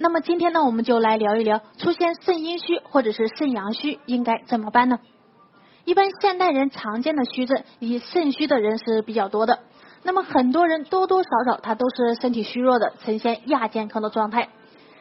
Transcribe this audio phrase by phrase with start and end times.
[0.00, 5.00] 那么今天呢，我们就来聊一聊出现肾阴虚或者是肾阳虚应该怎么办呢？
[5.84, 9.58] 一般现代人常见的虚症，以肾虚的人是比较多的。
[10.04, 14.50] 那么很多人多多少少他都是身体虚弱的，呈现亚健康的状态。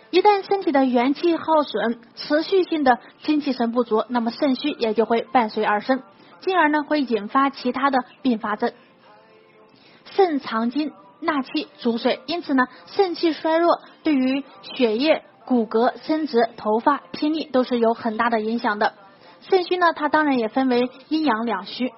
[0.10, 6.02] 一旦身体的元气耗损，持续性的精气神不足，那么肾虚也就会伴随而生，
[6.40, 8.72] 进而呢会引发其他的并发症。
[10.06, 10.92] 肾藏精。
[11.20, 18.94] 纳气主水，因此呢，肾气衰弱对于血液、骨骼、生殖、头发、听力都是有很大的影响的。
[19.42, 21.92] 肾虚呢，它当然也分为阴阳两虚。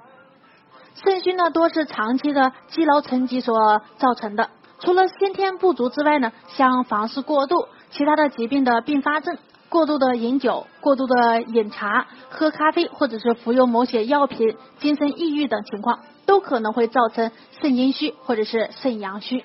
[1.04, 4.50] 肾虚呢，多是长期的积劳成疾所造成的。
[4.80, 9.38] 除了先天不足之外呢，像房事过度、其他的疾病的并发症、
[9.70, 16.00] 过度的饮酒、过度的饮茶、喝咖啡，或者是服用某些药品、精神抑郁等情况。
[16.26, 19.44] 都可能会造成肾阴虚或者是肾阳虚，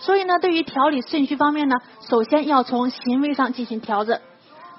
[0.00, 1.76] 所以呢，对于调理肾虚方面呢，
[2.10, 4.20] 首先要从行为上进行调整，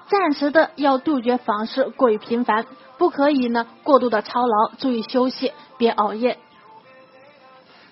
[0.06, 6.38] 暂时的要杜绝房事过于频繁，不可以呢过度的操劳，注意休息，别熬夜。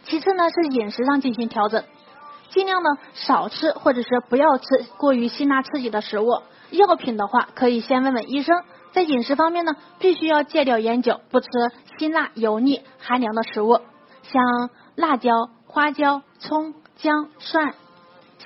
[0.05, 1.83] 其次呢是饮食上进行调整，
[2.53, 8.55] 尽量呢少吃或者是不要吃过于辛辣刺激的食物，药品的话可以先问问医生。
[8.93, 11.49] 在饮食方面呢，必须要戒掉烟酒，不吃
[11.99, 13.81] 辛辣、油腻、寒凉的食物，
[14.23, 15.31] 像辣椒、
[15.67, 17.73] 花椒、葱、姜、蒜、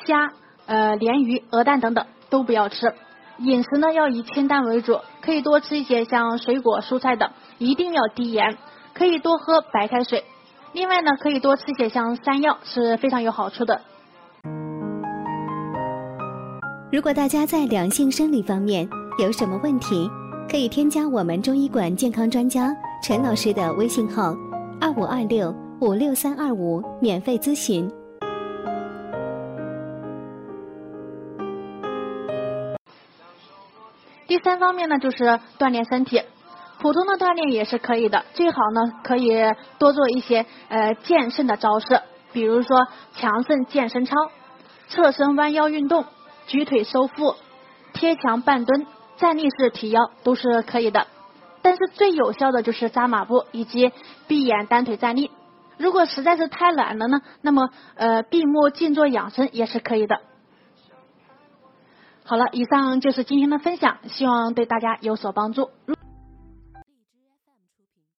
[0.07, 0.33] 虾、
[0.67, 2.95] 呃鲢鱼、鹅蛋等等都不要吃。
[3.39, 8.57] 饮食呢要以清淡为主，可以多吃一些像水果、蔬菜等，一定要低盐，
[8.95, 10.25] 可以多喝白开水。
[10.73, 13.81] 另外呢，可以多吃一些像山药，是非常有好处的。
[16.97, 20.09] 如果大家在两性生理方面有什么问题，
[20.51, 24.35] 可以添加我们中医馆健康专家陈老师的微信号：
[24.81, 27.87] 二五二六五六三二五，免费咨询。
[34.27, 36.23] 第三方面呢，就是锻炼身体，
[36.81, 39.35] 普通的锻炼也是可以的，最好呢可以
[39.77, 42.01] 多做一些呃健肾的招式，
[42.33, 44.15] 比如说强肾健身操、
[44.89, 46.07] 侧身弯腰运动、
[46.47, 47.35] 举腿收腹、
[47.93, 48.87] 贴墙半蹲。
[49.19, 51.07] 站立式提腰都是可以的，
[51.63, 53.91] 但是最有效的就是扎马步以及
[54.27, 55.31] 闭眼单腿站立。
[55.79, 60.21] 如果实在是太懒了呢，那么呃闭目静坐养生也是可以的。
[62.27, 65.71] 好了，以上就是今天的分享，希望对大家有所帮助。